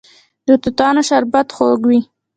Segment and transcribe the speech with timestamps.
[0.47, 1.99] د توتانو شربت خوږ وي.